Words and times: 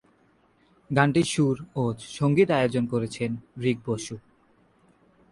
গানটির 0.89 1.27
সুর 1.33 1.55
ও 1.75 1.83
সঙ্গীত 2.17 2.49
আয়োজন 2.51 2.83
করেছেন 2.85 3.31
রিক 3.61 3.77
বসু। 3.85 4.15